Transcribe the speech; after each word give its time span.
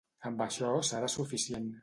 Amb 0.29 0.41
això 0.45 0.71
serà 0.89 1.11
suficient. 1.17 1.71